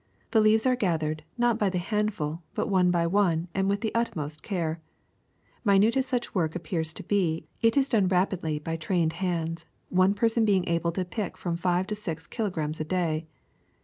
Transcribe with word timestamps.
The 0.31 0.41
leaves 0.41 0.65
are 0.65 0.75
gathered, 0.75 1.23
not 1.37 1.59
by 1.59 1.69
the 1.69 1.77
handful, 1.77 2.41
but 2.55 2.67
one 2.69 2.89
by 2.89 3.05
one 3.05 3.49
and 3.53 3.69
with 3.69 3.81
the 3.81 3.93
utmost 3.93 4.41
care. 4.41 4.81
Minute 5.63 5.95
as 5.95 6.07
such 6.07 6.33
work 6.33 6.55
appears, 6.55 6.91
it 6.99 7.77
is 7.77 7.87
done 7.89 8.07
rapidly 8.07 8.57
by 8.57 8.77
trained 8.77 9.13
hands, 9.13 9.67
one 9.89 10.15
person 10.15 10.43
being 10.43 10.67
able 10.67 10.91
to 10.93 11.05
pick 11.05 11.37
from 11.37 11.55
five 11.55 11.85
to 11.85 11.93
six 11.93 12.25
kilograms 12.25 12.79
a 12.79 12.83
day. 12.83 13.27